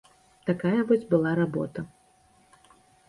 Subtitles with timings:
[0.49, 1.87] Такая вось была работа.